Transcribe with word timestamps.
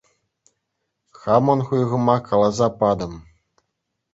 Хамӑн 1.19 1.59
хуйӑхӑма 1.67 2.15
каласа 2.27 2.67
патӑм. 2.79 3.13